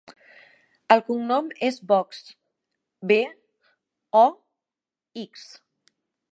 [0.95, 2.23] El cognom és Box:
[3.13, 3.21] be,
[4.25, 4.27] o,
[5.27, 5.49] ics.